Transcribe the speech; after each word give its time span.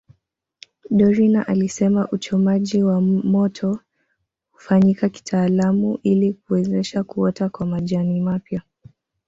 Dorina 0.89 1.47
alisema 1.47 2.07
uchomaji 2.11 2.83
wa 2.83 3.01
moto 3.01 3.79
hufanyika 4.51 5.09
kitaalamu 5.09 5.99
ili 6.03 6.33
kuwezesha 6.33 7.03
kuota 7.03 7.49
kwa 7.49 7.65
majani 7.65 8.21
mapya 8.21 8.61